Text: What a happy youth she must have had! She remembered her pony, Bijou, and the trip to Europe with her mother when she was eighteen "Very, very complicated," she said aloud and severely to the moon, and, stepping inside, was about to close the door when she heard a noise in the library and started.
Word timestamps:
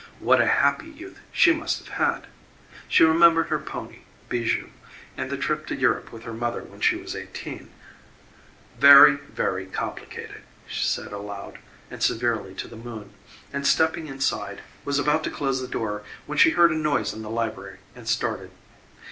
What 0.19 0.41
a 0.41 0.47
happy 0.47 0.87
youth 0.89 1.19
she 1.31 1.53
must 1.53 1.77
have 1.85 1.89
had! 1.99 2.25
She 2.87 3.03
remembered 3.03 3.49
her 3.49 3.59
pony, 3.59 3.99
Bijou, 4.29 4.69
and 5.15 5.29
the 5.29 5.37
trip 5.37 5.67
to 5.67 5.75
Europe 5.75 6.11
with 6.11 6.23
her 6.23 6.33
mother 6.33 6.63
when 6.63 6.81
she 6.81 6.95
was 6.95 7.15
eighteen 7.15 7.69
"Very, 8.79 9.17
very 9.17 9.67
complicated," 9.67 10.41
she 10.65 10.87
said 10.87 11.13
aloud 11.13 11.59
and 11.91 12.01
severely 12.01 12.55
to 12.55 12.67
the 12.67 12.75
moon, 12.75 13.13
and, 13.53 13.67
stepping 13.67 14.07
inside, 14.07 14.61
was 14.85 14.97
about 14.97 15.23
to 15.25 15.29
close 15.29 15.61
the 15.61 15.67
door 15.67 16.01
when 16.25 16.39
she 16.39 16.49
heard 16.49 16.71
a 16.71 16.75
noise 16.75 17.13
in 17.13 17.21
the 17.21 17.29
library 17.29 17.77
and 17.95 18.07
started. 18.07 18.49